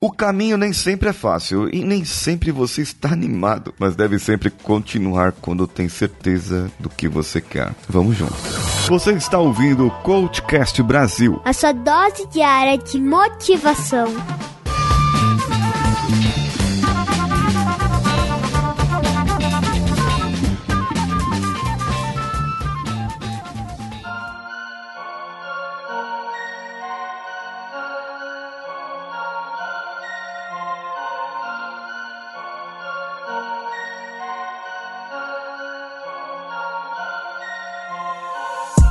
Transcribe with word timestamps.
O 0.00 0.12
caminho 0.12 0.56
nem 0.56 0.72
sempre 0.72 1.08
é 1.08 1.12
fácil 1.12 1.68
e 1.74 1.82
nem 1.82 2.04
sempre 2.04 2.52
você 2.52 2.82
está 2.82 3.12
animado, 3.12 3.74
mas 3.80 3.96
deve 3.96 4.16
sempre 4.20 4.48
continuar 4.48 5.32
quando 5.32 5.66
tem 5.66 5.88
certeza 5.88 6.70
do 6.78 6.88
que 6.88 7.08
você 7.08 7.40
quer. 7.40 7.74
Vamos 7.88 8.16
juntos. 8.16 8.38
Você 8.86 9.10
está 9.14 9.40
ouvindo 9.40 9.88
o 9.88 9.90
Coachcast 9.90 10.80
Brasil. 10.84 11.40
A 11.44 11.52
sua 11.52 11.72
dose 11.72 12.28
diária 12.28 12.78
de 12.78 13.00
motivação. 13.00 14.06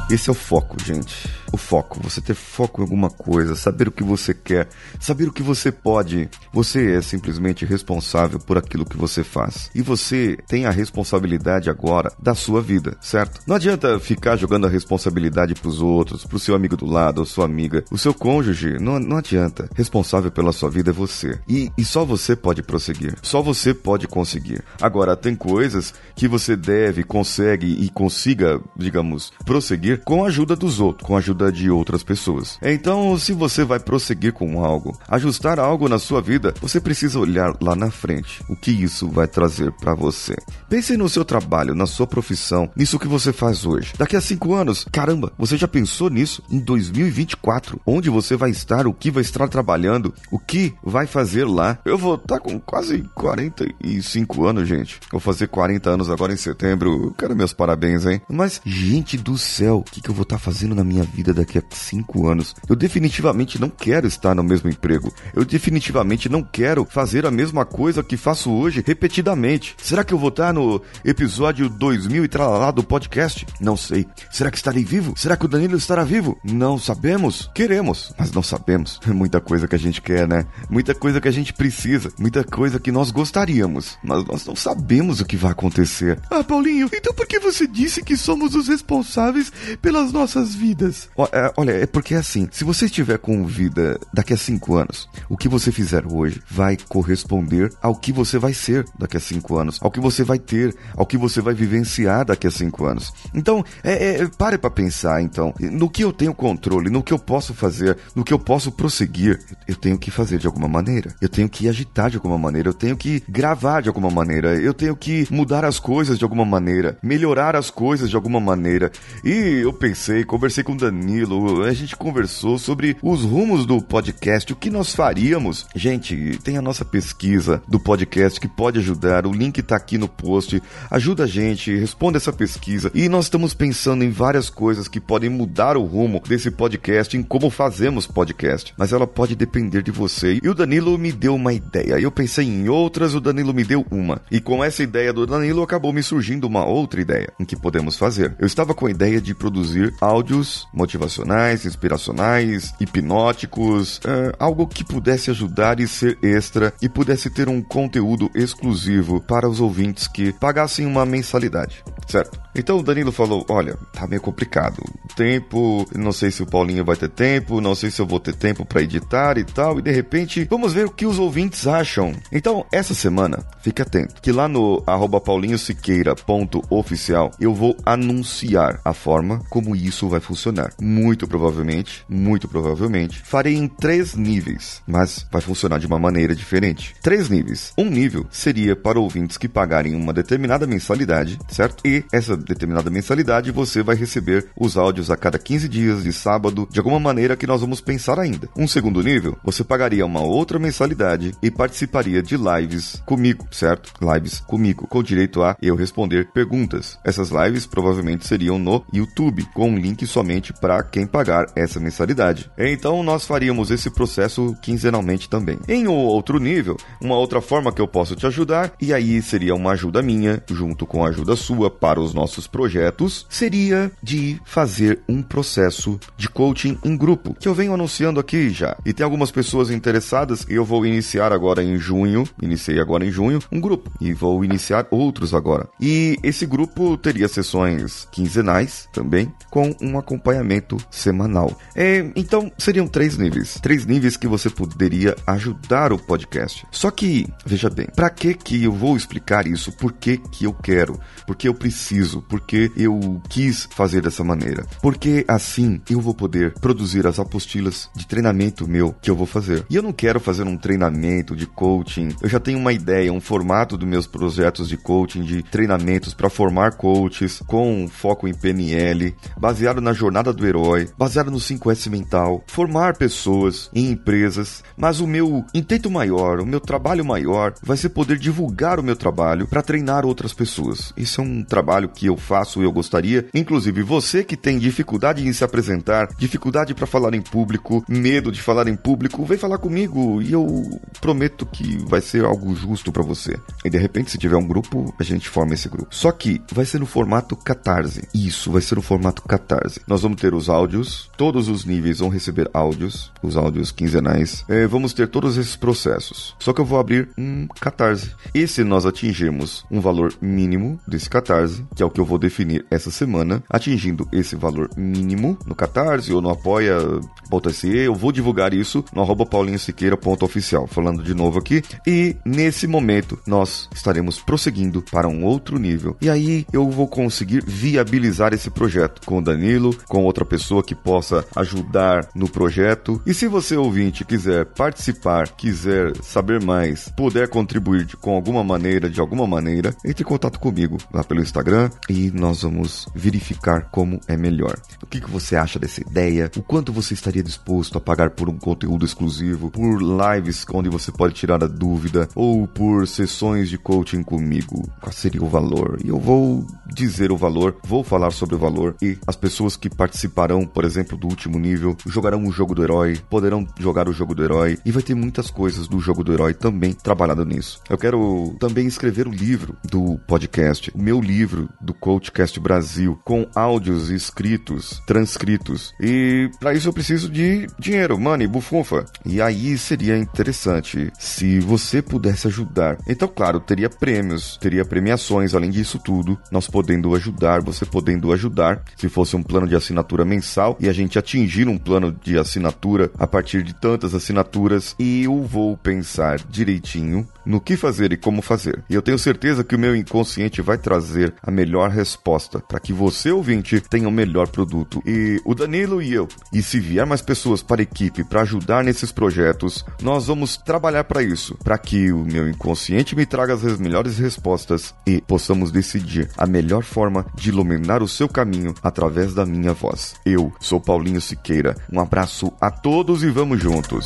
Esse 0.09 0.29
é 0.29 0.31
o 0.31 0.35
foco, 0.35 0.77
gente. 0.81 1.29
O 1.51 1.57
foco. 1.57 1.99
Você 2.01 2.21
ter 2.21 2.33
foco 2.33 2.79
em 2.79 2.83
alguma 2.85 3.09
coisa, 3.09 3.55
saber 3.55 3.89
o 3.89 3.91
que 3.91 4.03
você 4.03 4.33
quer, 4.33 4.69
saber 5.01 5.27
o 5.27 5.33
que 5.33 5.43
você 5.43 5.69
pode. 5.69 6.29
Você 6.53 6.93
é 6.93 7.01
simplesmente 7.01 7.65
responsável 7.65 8.39
por 8.39 8.57
aquilo 8.57 8.85
que 8.85 8.95
você 8.95 9.21
faz. 9.21 9.69
E 9.75 9.81
você 9.81 10.37
tem 10.47 10.65
a 10.65 10.71
responsabilidade 10.71 11.69
agora 11.69 12.09
da 12.17 12.33
sua 12.33 12.61
vida, 12.61 12.95
certo? 13.01 13.41
Não 13.45 13.57
adianta 13.57 13.99
ficar 13.99 14.37
jogando 14.37 14.65
a 14.65 14.69
responsabilidade 14.69 15.55
pros 15.55 15.81
outros, 15.81 16.25
pro 16.25 16.39
seu 16.39 16.55
amigo 16.55 16.77
do 16.77 16.85
lado, 16.85 17.19
ou 17.19 17.25
sua 17.25 17.43
amiga, 17.43 17.83
o 17.91 17.97
seu 17.97 18.13
cônjuge. 18.13 18.79
Não, 18.79 18.99
não 18.99 19.17
adianta. 19.17 19.69
Responsável 19.75 20.31
pela 20.31 20.53
sua 20.53 20.69
vida 20.69 20.91
é 20.91 20.93
você. 20.93 21.37
E, 21.49 21.69
e 21.77 21.83
só 21.83 22.05
você 22.05 22.33
pode 22.33 22.63
prosseguir. 22.63 23.15
Só 23.21 23.41
você 23.41 23.73
pode 23.73 24.07
conseguir. 24.07 24.63
Agora, 24.81 25.17
tem 25.17 25.35
coisas 25.35 25.93
que 26.15 26.29
você 26.29 26.55
deve, 26.55 27.03
consegue 27.03 27.67
e 27.67 27.89
consiga, 27.89 28.61
digamos, 28.77 29.33
prosseguir 29.45 29.96
com 29.97 30.23
a 30.23 30.27
ajuda 30.27 30.55
dos 30.55 30.79
outros, 30.79 31.07
com 31.07 31.15
a 31.15 31.19
ajuda 31.19 31.51
de 31.51 31.69
outras 31.69 32.03
pessoas. 32.03 32.57
Então, 32.61 33.17
se 33.17 33.33
você 33.33 33.63
vai 33.63 33.79
prosseguir 33.79 34.33
com 34.33 34.63
algo, 34.63 34.97
ajustar 35.07 35.59
algo 35.59 35.89
na 35.89 35.99
sua 35.99 36.21
vida, 36.21 36.53
você 36.61 36.79
precisa 36.79 37.19
olhar 37.19 37.55
lá 37.61 37.75
na 37.75 37.91
frente 37.91 38.41
o 38.49 38.55
que 38.55 38.71
isso 38.71 39.07
vai 39.09 39.27
trazer 39.27 39.71
para 39.71 39.93
você. 39.93 40.35
Pense 40.69 40.95
no 40.97 41.09
seu 41.09 41.23
trabalho, 41.23 41.75
na 41.75 41.85
sua 41.85 42.07
profissão, 42.07 42.69
nisso 42.75 42.99
que 42.99 43.07
você 43.07 43.31
faz 43.33 43.65
hoje. 43.65 43.93
Daqui 43.97 44.15
a 44.15 44.21
cinco 44.21 44.53
anos, 44.53 44.85
caramba, 44.91 45.31
você 45.37 45.57
já 45.57 45.67
pensou 45.67 46.09
nisso? 46.09 46.43
Em 46.49 46.59
2024, 46.59 47.79
onde 47.85 48.09
você 48.09 48.35
vai 48.35 48.49
estar, 48.49 48.87
o 48.87 48.93
que 48.93 49.11
vai 49.11 49.21
estar 49.21 49.47
trabalhando, 49.47 50.13
o 50.31 50.39
que 50.39 50.73
vai 50.83 51.07
fazer 51.07 51.45
lá? 51.45 51.77
Eu 51.85 51.97
vou 51.97 52.15
estar 52.15 52.35
tá 52.35 52.39
com 52.39 52.59
quase 52.59 53.03
45 53.15 54.45
anos, 54.45 54.67
gente. 54.67 54.99
Vou 55.11 55.19
fazer 55.19 55.47
40 55.47 55.89
anos 55.89 56.09
agora 56.09 56.33
em 56.33 56.37
setembro. 56.37 57.13
Quero 57.17 57.35
meus 57.35 57.53
parabéns, 57.53 58.05
hein? 58.05 58.21
Mas, 58.29 58.61
gente 58.65 59.17
do 59.17 59.37
céu, 59.37 59.83
que, 59.91 60.01
que 60.01 60.09
eu 60.09 60.13
vou 60.13 60.23
estar 60.23 60.37
tá 60.37 60.41
fazendo 60.41 60.75
na 60.75 60.83
minha 60.83 61.03
vida 61.03 61.33
daqui 61.33 61.57
a 61.57 61.63
cinco 61.71 62.27
anos? 62.27 62.55
Eu 62.67 62.75
definitivamente 62.75 63.59
não 63.59 63.69
quero 63.69 64.07
estar 64.07 64.35
no 64.35 64.43
mesmo 64.43 64.69
emprego. 64.69 65.13
Eu 65.33 65.45
definitivamente 65.45 66.29
não 66.29 66.43
quero 66.43 66.85
fazer 66.85 67.25
a 67.25 67.31
mesma 67.31 67.65
coisa 67.65 68.03
que 68.03 68.17
faço 68.17 68.51
hoje 68.51 68.83
repetidamente. 68.85 69.75
Será 69.77 70.03
que 70.03 70.13
eu 70.13 70.19
vou 70.19 70.29
estar 70.29 70.53
no 70.53 70.81
episódio 71.03 71.69
2000 71.69 72.25
e 72.25 72.27
tralalá 72.27 72.71
do 72.71 72.83
podcast? 72.83 73.45
Não 73.59 73.77
sei. 73.77 74.05
Será 74.31 74.51
que 74.51 74.57
estarei 74.57 74.83
vivo? 74.83 75.13
Será 75.15 75.35
que 75.35 75.45
o 75.45 75.47
Danilo 75.47 75.77
estará 75.77 76.03
vivo? 76.03 76.37
Não 76.43 76.77
sabemos. 76.77 77.49
Queremos, 77.53 78.13
mas 78.17 78.31
não 78.31 78.43
sabemos. 78.43 78.99
É 79.07 79.11
muita 79.13 79.39
coisa 79.39 79.67
que 79.67 79.75
a 79.75 79.79
gente 79.79 80.01
quer, 80.01 80.27
né? 80.27 80.45
Muita 80.69 80.93
coisa 80.93 81.21
que 81.21 81.27
a 81.27 81.31
gente 81.31 81.53
precisa. 81.53 82.11
Muita 82.19 82.43
coisa 82.43 82.79
que 82.79 82.91
nós 82.91 83.11
gostaríamos. 83.11 83.97
Mas 84.03 84.25
nós 84.25 84.45
não 84.45 84.55
sabemos 84.55 85.21
o 85.21 85.25
que 85.25 85.37
vai 85.37 85.51
acontecer. 85.51 86.19
Ah, 86.29 86.43
Paulinho, 86.43 86.89
então 86.93 87.13
por 87.13 87.25
que 87.25 87.39
você 87.39 87.67
disse 87.67 88.03
que 88.03 88.17
somos 88.17 88.55
os 88.55 88.67
responsáveis 88.67 89.51
pelas 89.81 90.11
nossas 90.11 90.55
vidas. 90.55 91.09
É, 91.31 91.53
olha, 91.57 91.71
é 91.71 91.85
porque 91.85 92.15
assim, 92.15 92.47
se 92.51 92.63
você 92.63 92.85
estiver 92.85 93.17
com 93.17 93.45
vida 93.45 93.99
daqui 94.13 94.33
a 94.33 94.37
cinco 94.37 94.75
anos, 94.75 95.09
o 95.29 95.37
que 95.37 95.47
você 95.47 95.71
fizer 95.71 96.05
hoje 96.05 96.41
vai 96.49 96.77
corresponder 96.87 97.71
ao 97.81 97.95
que 97.95 98.11
você 98.11 98.37
vai 98.37 98.53
ser 98.53 98.85
daqui 98.97 99.17
a 99.17 99.19
cinco 99.19 99.57
anos, 99.57 99.79
ao 99.81 99.91
que 99.91 99.99
você 99.99 100.23
vai 100.23 100.39
ter, 100.39 100.75
ao 100.95 101.05
que 101.05 101.17
você 101.17 101.41
vai 101.41 101.53
vivenciar 101.53 102.25
daqui 102.25 102.47
a 102.47 102.51
cinco 102.51 102.85
anos. 102.85 103.13
Então, 103.33 103.63
é, 103.83 104.21
é, 104.21 104.27
pare 104.37 104.57
para 104.57 104.69
pensar, 104.69 105.21
então, 105.21 105.53
no 105.59 105.89
que 105.89 106.03
eu 106.03 106.11
tenho 106.11 106.33
controle, 106.33 106.89
no 106.89 107.03
que 107.03 107.13
eu 107.13 107.19
posso 107.19 107.53
fazer, 107.53 107.97
no 108.15 108.23
que 108.23 108.33
eu 108.33 108.39
posso 108.39 108.71
prosseguir, 108.71 109.39
eu 109.67 109.75
tenho 109.75 109.97
que 109.97 110.11
fazer 110.11 110.37
de 110.37 110.47
alguma 110.47 110.67
maneira, 110.67 111.13
eu 111.21 111.29
tenho 111.29 111.49
que 111.49 111.67
agitar 111.67 112.09
de 112.09 112.17
alguma 112.17 112.37
maneira, 112.37 112.69
eu 112.69 112.73
tenho 112.73 112.97
que 112.97 113.23
gravar 113.27 113.81
de 113.81 113.89
alguma 113.89 114.09
maneira, 114.09 114.55
eu 114.55 114.73
tenho 114.73 114.95
que 114.95 115.27
mudar 115.29 115.65
as 115.65 115.79
coisas 115.79 116.17
de 116.17 116.23
alguma 116.23 116.45
maneira, 116.45 116.97
melhorar 117.01 117.55
as 117.55 117.69
coisas 117.69 118.09
de 118.09 118.15
alguma 118.15 118.39
maneira. 118.39 118.91
E 119.23 119.63
eu 119.67 119.73
pensei, 119.73 120.23
conversei 120.23 120.63
com 120.63 120.71
o 120.71 120.77
Danilo, 120.77 121.63
a 121.63 121.73
gente 121.73 121.93
conversou 121.93 122.57
sobre 122.57 122.95
os 123.03 123.23
rumos 123.23 123.65
do 123.65 123.81
podcast, 123.81 124.53
o 124.53 124.55
que 124.55 124.69
nós 124.69 124.95
faríamos. 124.95 125.65
Gente, 125.75 126.39
tem 126.41 126.57
a 126.57 126.61
nossa 126.61 126.85
pesquisa 126.85 127.61
do 127.67 127.77
podcast 127.77 128.39
que 128.39 128.47
pode 128.47 128.79
ajudar, 128.79 129.27
o 129.27 129.33
link 129.33 129.61
tá 129.61 129.75
aqui 129.75 129.97
no 129.97 130.07
post. 130.07 130.63
Ajuda 130.89 131.25
a 131.25 131.27
gente, 131.27 131.75
responda 131.75 132.17
essa 132.17 132.31
pesquisa. 132.31 132.89
E 132.95 133.09
nós 133.09 133.25
estamos 133.25 133.53
pensando 133.53 134.05
em 134.05 134.09
várias 134.09 134.49
coisas 134.49 134.87
que 134.87 135.01
podem 135.01 135.29
mudar 135.29 135.75
o 135.75 135.83
rumo 135.83 136.23
desse 136.25 136.49
podcast, 136.49 137.17
em 137.17 137.21
como 137.21 137.49
fazemos 137.49 138.07
podcast. 138.07 138.73
Mas 138.77 138.93
ela 138.93 139.05
pode 139.05 139.35
depender 139.35 139.83
de 139.83 139.91
você. 139.91 140.39
E 140.41 140.47
o 140.47 140.55
Danilo 140.55 140.97
me 140.97 141.11
deu 141.11 141.35
uma 141.35 141.51
ideia. 141.51 141.99
Eu 141.99 142.11
pensei 142.11 142.45
em 142.45 142.69
outras, 142.69 143.13
o 143.13 143.19
Danilo 143.19 143.53
me 143.53 143.65
deu 143.65 143.85
uma. 143.91 144.21
E 144.31 144.39
com 144.39 144.63
essa 144.63 144.81
ideia 144.81 145.11
do 145.11 145.27
Danilo 145.27 145.61
acabou 145.61 145.91
me 145.91 146.01
surgindo 146.01 146.47
uma 146.47 146.65
outra 146.65 147.01
ideia 147.01 147.33
em 147.37 147.43
que 147.43 147.57
podemos 147.57 147.97
fazer. 147.97 148.33
Eu 148.39 148.47
estava 148.47 148.73
com 148.73 148.85
a 148.85 148.91
ideia 148.91 149.19
de 149.19 149.35
produzir 149.35 149.56
áudios 150.01 150.67
motivacionais, 150.73 151.65
inspiracionais, 151.65 152.73
hipnóticos, 152.79 153.99
é, 154.05 154.33
algo 154.39 154.67
que 154.67 154.83
pudesse 154.83 155.29
ajudar 155.31 155.79
e 155.79 155.87
ser 155.87 156.17
extra 156.21 156.73
e 156.81 156.89
pudesse 156.89 157.29
ter 157.29 157.47
um 157.49 157.61
conteúdo 157.61 158.29
exclusivo 158.35 159.21
para 159.21 159.49
os 159.49 159.59
ouvintes 159.59 160.07
que 160.07 160.33
pagassem 160.33 160.85
uma 160.85 161.05
mensalidade, 161.05 161.83
certo? 162.07 162.46
Então 162.57 162.79
o 162.79 162.83
Danilo 162.83 163.11
falou: 163.11 163.45
Olha, 163.47 163.77
tá 163.93 164.07
meio 164.07 164.21
complicado. 164.21 164.83
Tempo, 165.15 165.87
não 165.95 166.11
sei 166.11 166.31
se 166.31 166.41
o 166.43 166.45
Paulinho 166.45 166.83
vai 166.83 166.95
ter 166.95 167.09
tempo, 167.09 167.61
não 167.61 167.75
sei 167.75 167.91
se 167.91 168.01
eu 168.01 168.05
vou 168.05 168.19
ter 168.19 168.35
tempo 168.35 168.65
para 168.65 168.81
editar 168.81 169.37
e 169.37 169.43
tal. 169.43 169.79
E 169.79 169.81
de 169.81 169.91
repente, 169.91 170.45
vamos 170.49 170.73
ver 170.73 170.87
o 170.87 170.91
que 170.91 171.05
os 171.05 171.19
ouvintes 171.19 171.67
acham. 171.67 172.13
Então, 172.31 172.65
essa 172.71 172.93
semana, 172.93 173.45
fique 173.61 173.81
atento, 173.81 174.21
que 174.21 174.31
lá 174.31 174.47
no 174.47 174.81
paulinhosiqueira.oficial 175.23 177.31
eu 177.39 177.53
vou 177.53 177.75
anunciar 177.85 178.79
a 178.83 178.93
forma 178.93 179.39
como 179.49 179.75
isso 179.75 180.09
vai 180.09 180.19
funcionar. 180.19 180.73
Muito 180.81 181.27
provavelmente, 181.27 182.03
muito 182.09 182.47
provavelmente, 182.47 183.21
farei 183.23 183.55
em 183.55 183.67
três 183.67 184.15
níveis, 184.15 184.81
mas 184.87 185.27
vai 185.31 185.41
funcionar 185.41 185.77
de 185.79 185.87
uma 185.87 185.99
maneira 185.99 186.35
diferente. 186.35 186.95
Três 187.01 187.29
níveis. 187.29 187.73
Um 187.77 187.89
nível 187.89 188.25
seria 188.31 188.75
para 188.75 188.99
ouvintes 188.99 189.37
que 189.37 189.47
pagarem 189.47 189.95
uma 189.95 190.13
determinada 190.13 190.65
mensalidade, 190.65 191.37
certo? 191.49 191.85
E 191.85 192.03
essa 192.11 192.35
determinada 192.47 192.89
mensalidade, 192.89 193.51
você 193.51 193.83
vai 193.83 193.95
receber 193.95 194.47
os 194.57 194.77
áudios 194.77 195.11
a 195.11 195.17
cada 195.17 195.37
15 195.37 195.67
dias 195.67 196.03
de 196.03 196.13
sábado, 196.13 196.67
de 196.71 196.79
alguma 196.79 196.99
maneira 196.99 197.35
que 197.35 197.47
nós 197.47 197.61
vamos 197.61 197.81
pensar 197.81 198.19
ainda. 198.19 198.49
Um 198.55 198.67
segundo 198.67 199.01
nível, 199.01 199.37
você 199.43 199.63
pagaria 199.63 200.05
uma 200.05 200.21
outra 200.21 200.59
mensalidade 200.59 201.33
e 201.41 201.51
participaria 201.51 202.21
de 202.21 202.37
lives 202.37 203.01
comigo, 203.05 203.47
certo? 203.51 203.93
Lives 204.01 204.39
comigo, 204.39 204.87
com 204.87 205.03
direito 205.03 205.43
a 205.43 205.55
eu 205.61 205.75
responder 205.75 206.31
perguntas. 206.31 206.97
Essas 207.03 207.29
lives 207.29 207.65
provavelmente 207.65 208.25
seriam 208.25 208.57
no 208.57 208.83
YouTube, 208.93 209.45
com 209.53 209.69
um 209.69 209.77
link 209.77 210.05
somente 210.05 210.53
para 210.53 210.81
quem 210.83 211.05
pagar 211.05 211.47
essa 211.55 211.79
mensalidade. 211.79 212.49
Então 212.57 213.03
nós 213.03 213.25
faríamos 213.25 213.71
esse 213.71 213.89
processo 213.89 214.55
quinzenalmente 214.61 215.29
também. 215.29 215.59
Em 215.67 215.87
outro 215.87 216.39
nível, 216.39 216.77
uma 217.01 217.17
outra 217.17 217.41
forma 217.41 217.71
que 217.71 217.81
eu 217.81 217.87
posso 217.87 218.15
te 218.15 218.25
ajudar, 218.25 218.71
e 218.79 218.93
aí 218.93 219.21
seria 219.21 219.55
uma 219.55 219.71
ajuda 219.71 220.01
minha, 220.01 220.41
junto 220.49 220.85
com 220.85 221.03
a 221.03 221.09
ajuda 221.09 221.35
sua 221.35 221.69
para 221.69 221.99
os 221.99 222.13
nossos 222.13 222.36
nossos 222.37 222.47
projetos 222.47 223.25
seria 223.29 223.91
de 224.01 224.39
fazer 224.45 224.99
um 225.09 225.23
processo 225.23 225.99
de 226.15 226.29
coaching 226.29 226.77
em 226.83 226.95
grupo, 226.95 227.35
que 227.39 227.47
eu 227.47 227.53
venho 227.53 227.73
anunciando 227.73 228.19
aqui 228.19 228.49
já. 228.51 228.77
E 228.85 228.93
tem 228.93 229.03
algumas 229.03 229.31
pessoas 229.31 229.71
interessadas 229.71 230.45
e 230.47 230.53
eu 230.53 230.63
vou 230.63 230.85
iniciar 230.85 231.33
agora 231.33 231.63
em 231.63 231.77
junho, 231.77 232.25
iniciei 232.41 232.79
agora 232.79 233.05
em 233.05 233.11
junho, 233.11 233.39
um 233.51 233.59
grupo 233.59 233.91
e 233.99 234.13
vou 234.13 234.45
iniciar 234.45 234.87
outros 234.91 235.33
agora. 235.33 235.67
E 235.81 236.17
esse 236.21 236.45
grupo 236.45 236.95
teria 236.97 237.27
sessões 237.27 238.07
quinzenais 238.11 238.87
também, 238.93 239.33
com 239.49 239.75
um 239.81 239.97
acompanhamento 239.97 240.77
semanal. 240.91 241.57
É, 241.75 242.11
então 242.15 242.51
seriam 242.57 242.87
três 242.87 243.17
níveis, 243.17 243.57
três 243.61 243.85
níveis 243.85 244.15
que 244.15 244.27
você 244.27 244.49
poderia 244.49 245.15
ajudar 245.25 245.91
o 245.91 245.97
podcast. 245.97 246.65
Só 246.71 246.91
que, 246.91 247.27
veja 247.45 247.69
bem, 247.69 247.87
para 247.95 248.09
que 248.09 248.33
que 248.35 248.63
eu 248.63 248.71
vou 248.71 248.95
explicar 248.95 249.47
isso? 249.47 249.71
Por 249.71 249.93
que 249.93 250.17
que 250.17 250.45
eu 250.45 250.53
quero? 250.53 250.99
Porque 251.25 251.47
eu 251.47 251.53
preciso 251.53 251.87
preciso, 251.87 252.21
porque 252.27 252.71
eu 252.75 253.21
quis 253.29 253.67
fazer 253.71 254.01
dessa 254.01 254.23
maneira. 254.23 254.65
Porque 254.81 255.25
assim 255.27 255.81
eu 255.89 256.01
vou 256.01 256.13
poder 256.13 256.53
produzir 256.59 257.05
as 257.07 257.19
apostilas 257.19 257.89
de 257.95 258.07
treinamento 258.07 258.67
meu 258.67 258.93
que 259.01 259.09
eu 259.09 259.15
vou 259.15 259.25
fazer. 259.25 259.65
E 259.69 259.75
eu 259.75 259.83
não 259.83 259.93
quero 259.93 260.19
fazer 260.19 260.43
um 260.43 260.57
treinamento 260.57 261.35
de 261.35 261.45
coaching. 261.45 262.09
Eu 262.21 262.29
já 262.29 262.39
tenho 262.39 262.59
uma 262.59 262.73
ideia, 262.73 263.11
um 263.11 263.21
formato 263.21 263.77
dos 263.77 263.87
meus 263.87 264.07
projetos 264.07 264.69
de 264.69 264.77
coaching, 264.77 265.21
de 265.21 265.43
treinamentos 265.43 266.13
para 266.13 266.29
formar 266.29 266.73
coaches 266.73 267.41
com 267.45 267.87
foco 267.87 268.27
em 268.27 268.33
PNL, 268.33 269.15
baseado 269.37 269.81
na 269.81 269.93
jornada 269.93 270.33
do 270.33 270.45
herói, 270.45 270.89
baseado 270.97 271.31
no 271.31 271.37
5S 271.37 271.89
mental, 271.89 272.43
formar 272.47 272.97
pessoas 272.97 273.69
em 273.73 273.91
empresas, 273.91 274.63
mas 274.75 274.99
o 274.99 275.07
meu 275.07 275.45
intento 275.53 275.89
maior, 275.89 276.39
o 276.39 276.45
meu 276.45 276.59
trabalho 276.59 277.05
maior 277.05 277.53
vai 277.61 277.77
ser 277.77 277.89
poder 277.89 278.17
divulgar 278.17 278.79
o 278.79 278.83
meu 278.83 278.95
trabalho 278.95 279.47
para 279.47 279.61
treinar 279.61 280.05
outras 280.05 280.33
pessoas. 280.33 280.93
Isso 280.97 281.21
é 281.21 281.23
um 281.23 281.43
trabalho 281.43 281.89
que 281.89 282.06
eu 282.07 282.17
faço 282.17 282.61
e 282.61 282.65
eu 282.65 282.71
gostaria. 282.71 283.27
Inclusive, 283.33 283.83
você 283.83 284.23
que 284.23 284.35
tem 284.35 284.57
dificuldade 284.57 285.25
em 285.25 285.33
se 285.33 285.43
apresentar, 285.43 286.07
dificuldade 286.17 286.73
para 286.73 286.87
falar 286.87 287.13
em 287.13 287.21
público, 287.21 287.83
medo 287.87 288.31
de 288.31 288.41
falar 288.41 288.67
em 288.67 288.75
público, 288.75 289.25
vem 289.25 289.37
falar 289.37 289.57
comigo 289.57 290.21
e 290.21 290.31
eu 290.31 290.79
prometo 290.99 291.45
que 291.45 291.77
vai 291.85 292.01
ser 292.01 292.25
algo 292.25 292.55
justo 292.55 292.91
para 292.91 293.03
você. 293.03 293.37
E 293.63 293.69
de 293.69 293.77
repente, 293.77 294.11
se 294.11 294.17
tiver 294.17 294.37
um 294.37 294.47
grupo, 294.47 294.93
a 294.99 295.03
gente 295.03 295.29
forma 295.29 295.53
esse 295.53 295.69
grupo. 295.69 295.87
Só 295.91 296.11
que 296.11 296.41
vai 296.51 296.65
ser 296.65 296.79
no 296.79 296.85
formato 296.85 297.35
Catarse. 297.35 298.07
Isso, 298.13 298.51
vai 298.51 298.61
ser 298.61 298.75
no 298.75 298.81
formato 298.81 299.21
Catarse. 299.23 299.81
Nós 299.87 300.01
vamos 300.01 300.21
ter 300.21 300.33
os 300.33 300.49
áudios, 300.49 301.09
todos 301.17 301.47
os 301.49 301.65
níveis 301.65 301.99
vão 301.99 302.09
receber 302.09 302.49
áudios, 302.53 303.11
os 303.21 303.37
áudios 303.37 303.71
quinzenais. 303.71 304.45
É, 304.47 304.65
vamos 304.67 304.93
ter 304.93 305.07
todos 305.07 305.37
esses 305.37 305.55
processos. 305.55 306.35
Só 306.39 306.53
que 306.53 306.61
eu 306.61 306.65
vou 306.65 306.79
abrir 306.79 307.09
um 307.17 307.47
Catarse. 307.59 308.11
E 308.33 308.47
se 308.47 308.63
nós 308.63 308.85
atingirmos 308.85 309.65
um 309.69 309.79
valor 309.79 310.13
mínimo 310.21 310.79
desse 310.87 311.09
Catarse, 311.09 311.65
que 311.75 311.83
é 311.83 311.85
o 311.85 311.89
que 311.97 312.01
eu 312.01 312.05
vou 312.05 312.19
definir 312.19 312.63
essa 312.69 312.91
semana, 312.91 313.43
atingindo 313.49 314.07
esse 314.11 314.35
valor 314.35 314.69
mínimo 314.77 315.35
no 315.47 315.55
Catarse 315.55 316.13
ou 316.13 316.21
no 316.21 316.29
apoia.se, 316.29 317.75
eu 317.75 317.95
vou 317.95 318.11
divulgar 318.11 318.53
isso 318.53 318.85
no 318.93 319.01
arroba 319.01 319.25
paulinhosiqueira.oficial, 319.25 320.67
falando 320.67 321.01
de 321.01 321.15
novo 321.15 321.39
aqui. 321.39 321.63
E 321.87 322.15
nesse 322.23 322.67
momento 322.67 323.17
nós 323.25 323.67
estaremos 323.73 324.19
prosseguindo 324.19 324.83
para 324.83 325.07
um 325.07 325.25
outro 325.25 325.57
nível. 325.57 325.97
E 325.99 326.07
aí 326.07 326.45
eu 326.53 326.69
vou 326.69 326.87
conseguir 326.87 327.43
viabilizar 327.43 328.31
esse 328.31 328.51
projeto 328.51 329.01
com 329.03 329.17
o 329.17 329.23
Danilo, 329.23 329.75
com 329.87 330.05
outra 330.05 330.23
pessoa 330.23 330.61
que 330.61 330.75
possa 330.75 331.25
ajudar 331.35 332.09
no 332.13 332.29
projeto. 332.29 333.01
E 333.07 333.13
se 333.13 333.27
você 333.27 333.57
ouvinte 333.57 334.05
quiser 334.05 334.45
participar, 334.45 335.29
quiser 335.29 335.93
saber 336.03 336.39
mais, 336.43 336.89
puder 336.95 337.27
contribuir 337.27 337.87
com 337.95 338.13
alguma 338.13 338.43
maneira, 338.43 338.87
de 338.87 339.01
alguma 339.01 339.25
maneira, 339.25 339.75
entre 339.83 340.03
em 340.03 340.07
contato 340.07 340.39
comigo 340.39 340.77
lá 340.93 341.03
pelo 341.03 341.21
Instagram 341.21 341.71
e 341.89 342.11
nós 342.11 342.41
vamos 342.41 342.87
verificar 342.93 343.69
como 343.71 343.99
é 344.07 344.17
melhor. 344.17 344.57
O 344.81 344.85
que, 344.85 345.01
que 345.01 345.09
você 345.09 345.35
acha 345.35 345.59
dessa 345.59 345.81
ideia? 345.81 346.31
O 346.37 346.41
quanto 346.41 346.71
você 346.71 346.93
estaria 346.93 347.23
disposto 347.23 347.77
a 347.77 347.81
pagar 347.81 348.11
por 348.11 348.29
um 348.29 348.37
conteúdo 348.37 348.85
exclusivo, 348.85 349.49
por 349.51 349.81
lives 349.81 350.45
onde 350.53 350.69
você 350.69 350.91
pode 350.91 351.13
tirar 351.13 351.43
a 351.43 351.47
dúvida 351.47 352.07
ou 352.15 352.47
por 352.47 352.87
sessões 352.87 353.49
de 353.49 353.57
coaching 353.57 354.03
comigo? 354.03 354.67
Qual 354.81 354.91
seria 354.91 355.23
o 355.23 355.29
valor? 355.29 355.79
E 355.83 355.89
eu 355.89 355.99
vou 355.99 356.45
dizer 356.73 357.11
o 357.11 357.17
valor, 357.17 357.55
vou 357.63 357.83
falar 357.83 358.11
sobre 358.11 358.35
o 358.35 358.39
valor 358.39 358.75
e 358.81 358.97
as 359.05 359.15
pessoas 359.15 359.55
que 359.55 359.69
participarão, 359.69 360.45
por 360.45 360.65
exemplo, 360.65 360.97
do 360.97 361.07
último 361.07 361.39
nível, 361.39 361.75
jogarão 361.85 362.25
o 362.25 362.31
jogo 362.31 362.53
do 362.53 362.63
herói, 362.63 362.99
poderão 363.09 363.47
jogar 363.59 363.87
o 363.87 363.93
jogo 363.93 364.13
do 364.13 364.23
herói 364.23 364.57
e 364.65 364.71
vai 364.71 364.83
ter 364.83 364.95
muitas 364.95 365.31
coisas 365.31 365.67
do 365.67 365.79
jogo 365.79 366.03
do 366.03 366.13
herói 366.13 366.33
também 366.33 366.73
trabalhado 366.73 367.25
nisso. 367.25 367.61
Eu 367.69 367.77
quero 367.77 368.35
também 368.39 368.67
escrever 368.67 369.07
o 369.07 369.11
livro 369.11 369.55
do 369.63 369.97
podcast, 370.07 370.71
o 370.73 370.81
meu 370.81 370.99
livro 370.99 371.49
do 371.59 371.73
Coachcast 371.79 372.39
Brasil, 372.39 372.99
com 373.03 373.27
áudios 373.35 373.89
escritos, 373.89 374.81
transcritos. 374.85 375.73
E 375.79 376.29
para 376.39 376.53
isso 376.53 376.67
eu 376.67 376.73
preciso 376.73 377.09
de 377.09 377.47
dinheiro, 377.59 377.99
money, 377.99 378.27
bufunfa. 378.27 378.85
E 379.05 379.21
aí 379.21 379.57
seria 379.57 379.97
interessante 379.97 380.91
se 380.99 381.39
você 381.39 381.81
pudesse 381.81 382.27
ajudar. 382.27 382.77
Então, 382.87 383.07
claro, 383.07 383.39
teria 383.39 383.69
prêmios, 383.69 384.37
teria 384.37 384.65
premiações, 384.65 385.33
além 385.33 385.49
disso 385.49 385.79
tudo, 385.79 386.17
nós 386.31 386.47
podendo 386.47 386.93
ajudar, 386.95 387.41
você 387.41 387.65
podendo 387.65 388.11
ajudar. 388.13 388.63
Se 388.75 388.89
fosse 388.89 389.15
um 389.15 389.23
plano 389.23 389.47
de 389.47 389.55
assinatura 389.55 390.05
mensal 390.05 390.57
e 390.59 390.69
a 390.69 390.73
gente 390.73 390.99
atingir 390.99 391.47
um 391.47 391.57
plano 391.57 391.91
de 392.03 392.17
assinatura 392.17 392.91
a 392.97 393.07
partir 393.07 393.43
de 393.43 393.53
tantas 393.53 393.93
assinaturas, 393.93 394.75
e 394.79 395.03
eu 395.03 395.23
vou 395.23 395.57
pensar 395.57 396.19
direitinho 396.29 397.07
no 397.27 397.41
que 397.41 397.57
fazer 397.57 397.91
e 397.91 397.97
como 397.97 398.21
fazer. 398.21 398.63
E 398.69 398.73
eu 398.73 398.81
tenho 398.81 398.97
certeza 398.97 399.43
que 399.43 399.55
o 399.55 399.59
meu 399.59 399.75
inconsciente 399.75 400.41
vai 400.41 400.57
trazer 400.57 401.13
a 401.21 401.29
melhor 401.29 401.69
resposta 401.69 402.39
para 402.39 402.59
que 402.59 402.71
você, 402.71 403.11
ouvinte, 403.11 403.59
tenha 403.59 403.87
o 403.87 403.91
melhor 403.91 404.27
produto. 404.29 404.81
E 404.85 405.21
o 405.25 405.35
Danilo 405.35 405.81
e 405.81 405.93
eu, 405.93 406.07
e 406.33 406.41
se 406.41 406.59
vier 406.59 406.85
mais 406.85 407.01
pessoas 407.01 407.43
para 407.43 407.61
a 407.61 407.63
equipe 407.63 408.03
para 408.03 408.21
ajudar 408.21 408.63
nesses 408.63 408.91
projetos, 408.91 409.65
nós 409.81 410.07
vamos 410.07 410.37
trabalhar 410.37 410.85
para 410.85 411.03
isso, 411.03 411.35
para 411.43 411.57
que 411.57 411.91
o 411.91 412.05
meu 412.05 412.29
inconsciente 412.29 412.95
me 412.95 413.05
traga 413.05 413.33
as 413.33 413.59
melhores 413.59 413.97
respostas 413.97 414.73
e 414.85 415.01
possamos 415.01 415.51
decidir 415.51 416.09
a 416.17 416.25
melhor 416.25 416.63
forma 416.63 417.05
de 417.15 417.29
iluminar 417.29 417.83
o 417.83 417.87
seu 417.87 418.07
caminho 418.07 418.53
através 418.63 419.13
da 419.13 419.25
minha 419.25 419.53
voz. 419.53 419.95
Eu 420.05 420.31
sou 420.39 420.61
Paulinho 420.61 421.01
Siqueira. 421.01 421.55
Um 421.71 421.79
abraço 421.79 422.31
a 422.39 422.49
todos 422.49 423.03
e 423.03 423.09
vamos 423.09 423.41
juntos. 423.41 423.85